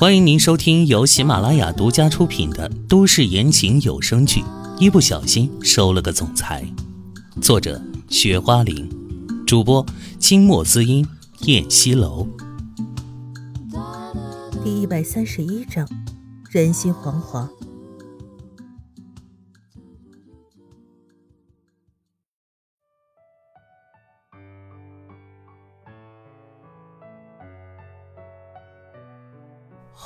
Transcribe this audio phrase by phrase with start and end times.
[0.00, 4.42] 欢迎您收听由喜马拉雅独家出品的都市言情有声剧
[4.78, 6.64] 《一不小心收了个总裁》，
[7.42, 8.88] 作者：雪花玲，
[9.44, 9.84] 主播：
[10.20, 11.04] 清墨滋音、
[11.46, 12.28] 燕西楼。
[14.62, 15.84] 第一百三十一章，
[16.48, 17.48] 人心惶惶。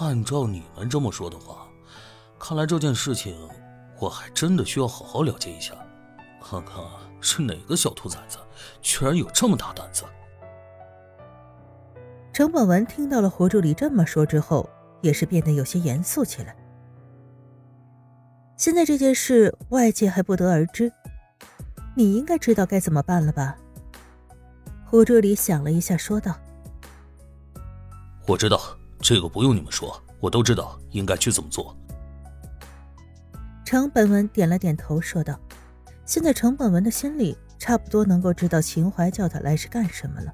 [0.02, 1.68] 按照你们这么说的话，
[2.36, 3.38] 看来这件事情
[4.00, 5.74] 我还真的需要好好了解一下，
[6.42, 6.82] 看看
[7.20, 8.36] 是哪个小兔崽子
[8.80, 10.02] 居然有这么大胆子。
[12.32, 14.68] 程本文听到了胡助理这么说之后，
[15.02, 16.56] 也是变得有些严肃起来。
[18.56, 20.92] 现在这件事外界还不得而知，
[21.94, 23.56] 你应该知道该怎么办了吧？
[24.84, 26.34] 胡助理想了一下，说道
[28.26, 28.60] ：“我知道。”
[29.02, 31.76] 这个不用你们说，我都知道应该去怎么做。
[33.64, 35.38] 程本文点了点头，说道
[36.06, 40.32] ：“现在程本文的心里差不多能够知道秦淮叫他来是干什么了。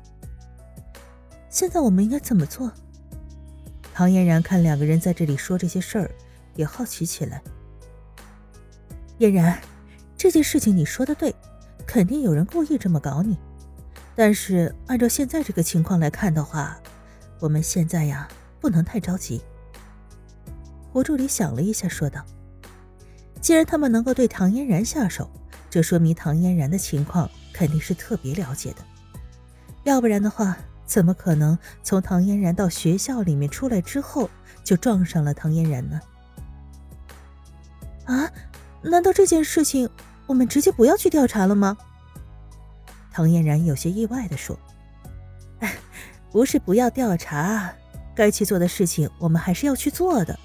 [1.49, 2.71] 现在我们应该怎么做？”
[3.95, 6.11] 唐嫣然看两个人在这里说这些事儿，
[6.55, 7.43] 也好奇起来。
[9.19, 9.59] 嫣然，
[10.17, 11.35] 这件事情你说的对，
[11.87, 13.39] 肯定有人故意这么搞你。
[14.15, 16.79] 但是按照现在这个情况来看的话，
[17.41, 18.29] 我们现在呀。
[18.61, 19.43] 不能太着急。
[20.93, 22.25] 胡助理想了一下，说道
[23.41, 25.31] ：“既然他们能够对唐嫣然下手，
[25.69, 28.79] 这说明唐嫣然的情况肯定是特别了解的。
[29.85, 34.29] 要不然的话，怎么可能从唐嫣然到学校里面出来之后
[34.65, 36.01] 就撞上了唐嫣然呢？”
[38.07, 38.31] 啊？
[38.81, 39.91] 难道这件事情
[40.27, 41.77] 我们直接不要去调查了吗？
[43.13, 44.59] 唐嫣然有些意外的说
[45.61, 45.75] ：“哎
[46.31, 47.73] 不是不要调查。”
[48.19, 50.37] 该去做的事情，我们还是要去做的，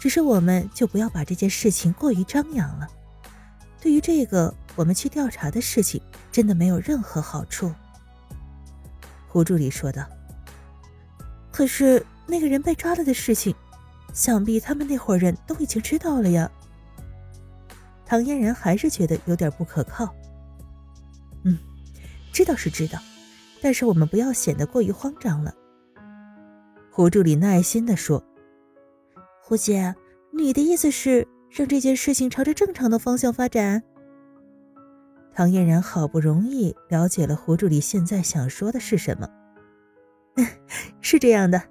[0.00, 2.88] 只是我们就不要把这件事情过于张扬了。
[3.80, 7.72] 对于这个我们去调查的事情，真的没有任何好处。”
[9.30, 10.04] 胡助理说道。
[11.52, 13.54] “可是那个人被抓了的事情，
[14.12, 16.50] 想必他们那伙人都已经知道了呀。”
[18.04, 20.12] 唐嫣然还是觉得有点不可靠。
[21.46, 21.56] “嗯，
[22.32, 22.98] 知道是知道，
[23.62, 25.54] 但是我们不要显得过于慌张了。”
[26.98, 28.20] 胡助理耐心的说
[29.40, 29.94] ：“胡姐，
[30.32, 33.84] 你的意思是让这件事情朝着正常的方向发展？”
[35.32, 39.28] 唐嫣然好不容易了解了胡助理现在想说的是什么，
[41.00, 41.62] 是这样的，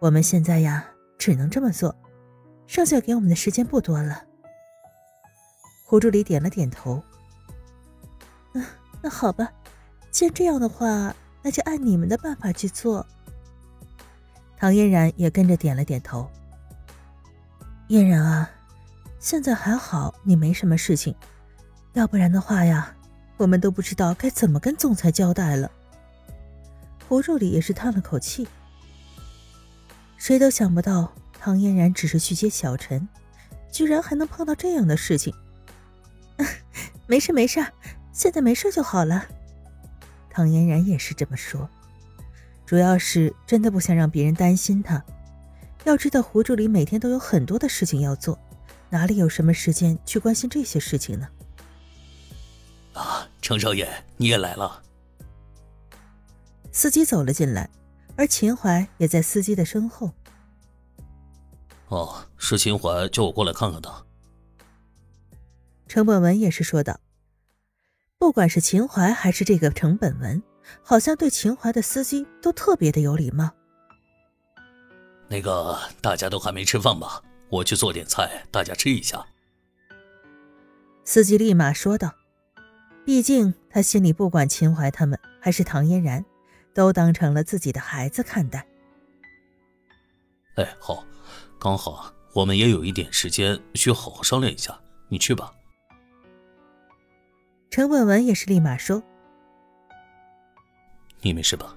[0.00, 0.84] 我们现在呀
[1.16, 1.94] 只能这么做，
[2.66, 4.24] 剩下给我们的时间不多了。
[5.84, 7.00] 胡助理点了点头
[8.54, 8.64] ：“嗯，
[9.00, 9.48] 那好吧，
[10.10, 13.06] 既然这样的话，那就按你们的办法去做。”
[14.56, 16.28] 唐嫣然也跟着点了点头。
[17.88, 18.50] 嫣然啊，
[19.20, 21.14] 现在还好你没什么事情，
[21.92, 22.94] 要不然的话呀，
[23.36, 25.70] 我们都不知道该怎么跟总裁交代了。
[27.08, 28.48] 胡助理也是叹了口气。
[30.16, 33.06] 谁都想不到唐嫣然只是去接小陈，
[33.70, 35.32] 居然还能碰到这样的事情。
[37.06, 37.64] 没事没事，
[38.12, 39.26] 现在没事就好了。
[40.30, 41.68] 唐嫣然也是这么说。
[42.66, 45.02] 主要是真的不想让别人担心他。
[45.84, 48.36] 要知道，胡助理每天都有很多的事情要做，
[48.90, 51.28] 哪里有什么时间去关心这些事情呢？
[52.92, 54.82] 啊，程少爷，你也来了。
[56.72, 57.70] 司机走了进来，
[58.16, 60.12] 而秦淮也在司机的身后。
[61.88, 64.06] 哦，是秦淮叫我过来看看的。
[65.86, 66.98] 程本文也是说道
[68.18, 70.42] ：“不管是秦淮还是这个程本文。”
[70.82, 73.50] 好像对秦淮的司机都特别的有礼貌。
[75.28, 77.22] 那个大家都还没吃饭吧？
[77.48, 79.24] 我去做点菜，大家吃一下。
[81.04, 82.12] 司机立马说道
[83.06, 86.24] ：“毕竟他心里不管秦淮他们还是唐嫣然，
[86.74, 88.66] 都当成了自己的孩子看待。”
[90.56, 91.04] 哎，好，
[91.60, 94.76] 刚好我们也有一点时间，需好好商量一下。
[95.08, 95.52] 你去吧。
[97.70, 99.02] 陈文文也是立马说。
[101.26, 101.76] 你没事吧？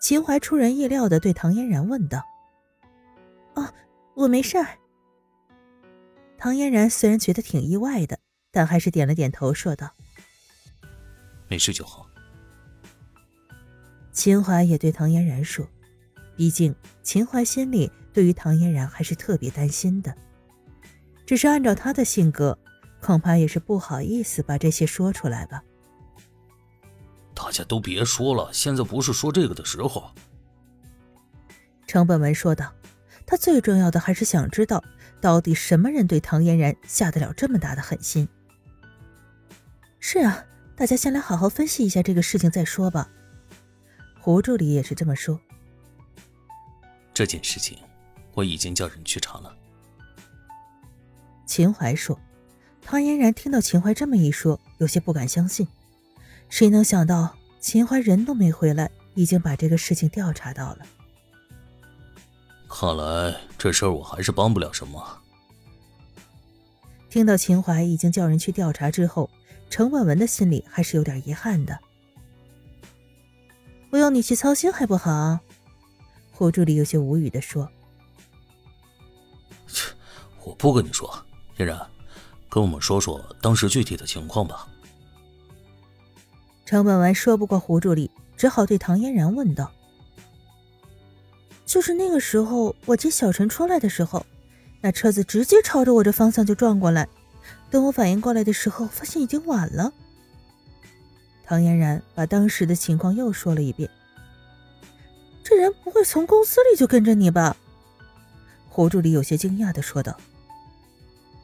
[0.00, 2.24] 秦淮出人意料的对唐嫣然问道
[3.54, 3.68] ：“哦，
[4.14, 4.78] 我没事儿。”
[6.38, 8.18] 唐嫣然虽然觉得挺意外的，
[8.50, 9.90] 但还是点了点头，说道
[11.46, 12.08] ：“没事就好。”
[14.12, 15.68] 秦淮也对唐嫣然说
[16.34, 20.14] ：“毕竟秦淮心里对于唐嫣然还是特别担心的，
[21.26, 22.58] 只是按照他的性格，
[23.02, 25.62] 恐怕也是不好意思把这些说出来吧。”
[27.52, 30.10] 大家都别说了，现在不是说这个的时候。
[31.86, 32.72] 程本文说道
[33.28, 34.82] ：“他最重要的还是想知道，
[35.20, 38.26] 到底什么人对唐嫣然下得了这么大的狠心。”
[40.00, 40.42] 是啊，
[40.74, 43.10] 大家先来好好分析一下这个事情再说吧。
[44.18, 45.38] 胡助理也是这么说。
[47.12, 47.76] 这件事情，
[48.32, 49.54] 我已经叫人去查了。
[51.44, 52.18] 秦淮说。
[52.80, 55.68] 唐嫣然听到秦淮这么一说，有些不敢相信。
[56.48, 60.78] 谁能想到秦淮人都没回来，已经把这个事情调查到了。
[62.68, 65.22] 看来这事儿我还是帮不了什么。
[67.08, 69.30] 听到秦淮已经叫人去调查之后，
[69.70, 71.78] 程婉文的心里还是有点遗憾的。
[73.90, 75.38] 不用你去操心还不好？
[76.32, 77.70] 胡助理有些无语的说
[79.68, 79.92] ：“切，
[80.44, 81.24] 我不跟你说，
[81.56, 81.80] 嫣然。”
[82.50, 84.66] 跟我们说说当时具体的情况吧。
[86.72, 89.70] 程本文说不过胡助理，只好对唐嫣然问道
[91.66, 94.24] ：“就是那个时候，我接小陈出来的时候，
[94.80, 97.06] 那车子直接朝着我这方向就撞过来。
[97.70, 99.92] 等我反应过来的时候，发现已经晚了。”
[101.44, 103.90] 唐嫣然把当时的情况又说了一遍。
[105.44, 107.54] 这人不会从公司里就跟着你吧？
[108.70, 110.18] 胡助理有些惊讶的说道。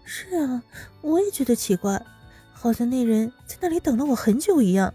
[0.07, 0.63] 是啊，
[1.03, 2.03] 我也觉得奇怪，
[2.55, 4.95] 好像那人在那里等了我很久一样。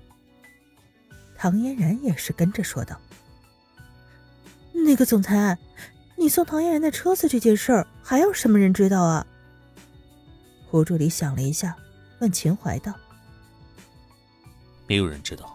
[1.43, 2.97] 唐嫣然也是跟着说道
[4.71, 5.57] ：“那个总裁，
[6.15, 9.27] 你送唐嫣然的车子这件事儿，还有什么人知道啊？”
[10.71, 11.75] 胡助理想了一下，
[12.21, 12.93] 问秦淮道
[14.87, 15.53] ：“没有人知道。”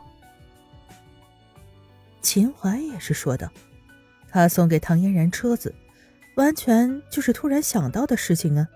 [2.21, 3.51] 秦淮也是说道
[4.29, 5.75] ：“他送给唐嫣然车子，
[6.37, 8.69] 完全就是突然想到的事情啊。”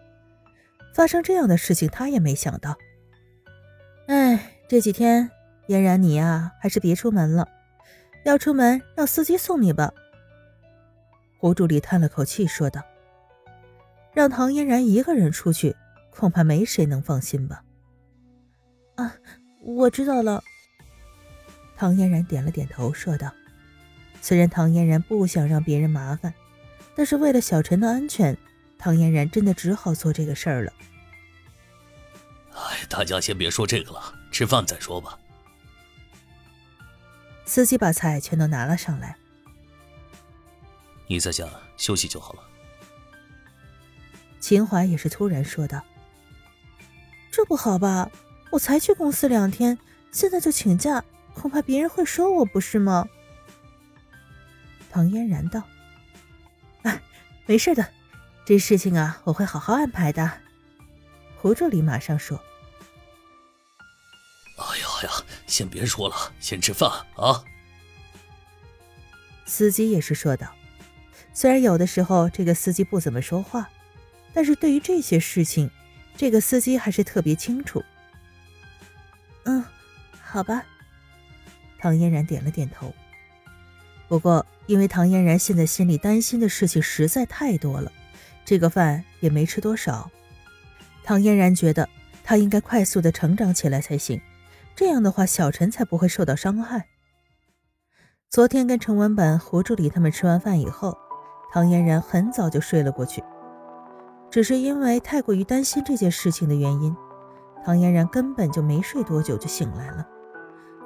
[0.97, 2.75] 发生这样的事情，他也没想到。
[4.07, 5.31] 哎，这几天
[5.67, 7.49] 嫣然你呀，还是别出门了。
[8.25, 9.93] 要出门，让司机送你吧。
[11.39, 12.83] 胡助理叹了口气，说道
[14.15, 15.75] ：“让唐嫣然一个人出去，
[16.11, 17.65] 恐怕没谁能放心吧。”
[18.97, 19.15] 啊，
[19.63, 20.43] 我知道了。
[21.77, 23.33] 唐嫣然点了点头，说道
[24.23, 26.33] ：“虽然唐嫣然不想让别人麻烦，
[26.95, 28.37] 但是为了小陈的安全。”
[28.79, 30.73] 唐嫣然真的只好做这个事儿了。
[32.53, 35.17] 哎，大家先别说这个了，吃饭再说吧。
[37.45, 39.17] 司机把菜全都拿了上来。
[41.07, 41.47] 你在家
[41.77, 42.43] 休息就好了。
[44.41, 45.83] 秦淮也是突然说道
[47.31, 48.11] ：“这不好吧？
[48.51, 49.79] 我才去公司两天，
[50.11, 51.05] 现在就请假，
[51.35, 53.07] 恐怕别人会说我不是吗？”
[54.91, 55.63] 唐嫣然道
[56.83, 57.01] ：“啊，
[57.47, 57.89] 没事的。”
[58.45, 60.41] 这事情啊，我会好好安排的。
[61.37, 62.52] 胡助理马上说：“哎
[65.03, 65.11] 呀，
[65.47, 67.45] 先别说了，先吃饭啊。”
[69.47, 70.53] 司机也是说道
[71.35, 73.69] ：“虽然有的时候这个司机不怎么说话，
[74.33, 75.71] 但是对于这些事情，
[76.17, 77.83] 这个司机还是特别清楚。”
[79.45, 79.65] 嗯，
[80.23, 80.65] 好吧。
[81.79, 82.95] 唐嫣然点了点头。
[84.09, 87.91] 不过，因为唐嫣然现在心里担心的事情实在太多了。
[88.45, 90.11] 这个饭也没吃多少，
[91.03, 91.89] 唐嫣然觉得
[92.23, 94.21] 他应该快速的成长起来才行，
[94.75, 96.87] 这样的话小陈才不会受到伤害。
[98.31, 100.97] 昨天跟程文本、胡助理他们吃完饭以后，
[101.53, 103.23] 唐嫣然很早就睡了过去，
[104.31, 106.97] 只是因为太过于担心这件事情的原因，
[107.63, 110.07] 唐嫣然根本就没睡多久就醒来了，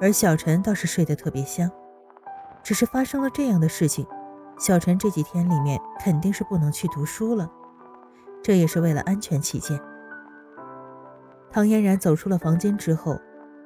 [0.01, 1.71] 而小陈倒是睡得特别香，
[2.61, 4.05] 只是发生了这样的事情。
[4.59, 7.49] 小陈这几天里面肯定是不能去读书了，
[8.43, 9.79] 这也是为了安全起见。
[11.49, 13.17] 唐嫣然走出了房间之后，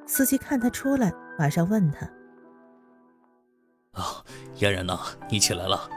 [0.06, 2.06] 司机看他出来，马上问他
[3.92, 4.22] ：“啊，
[4.56, 4.98] 嫣然呐，
[5.30, 5.88] 你起来了，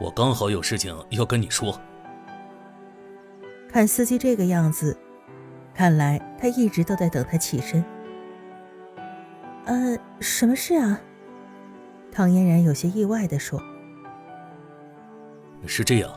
[0.00, 1.80] 我刚好有事情要跟你说。”
[3.68, 4.96] 看司机这个样子，
[5.74, 7.82] 看来他一直都在等他起身。
[9.64, 11.00] 呃，什么事啊？
[12.10, 13.58] 唐嫣然有些意外的说。
[15.66, 16.12] 是这样，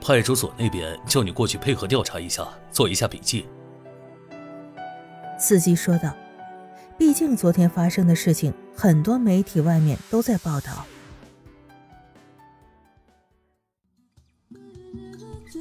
[0.00, 3.46] 派出所那边叫你过去配合调查一下，做一下笔记。
[5.38, 6.10] 司机说道
[6.98, 10.86] ：“毕竟昨天发生的事情，很多媒体外面都在报道。”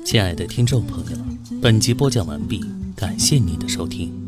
[0.06, 1.18] 亲爱的听众朋友，
[1.62, 2.64] 本集播讲完毕，
[2.96, 4.25] 感谢您的收听。